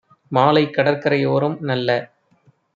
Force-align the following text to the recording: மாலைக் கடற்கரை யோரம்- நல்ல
மாலைக் 0.31 0.73
கடற்கரை 0.73 1.19
யோரம்- 1.19 1.57
நல்ல 1.69 1.89